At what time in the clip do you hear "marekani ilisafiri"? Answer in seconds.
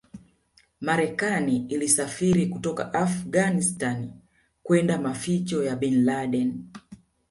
0.81-2.45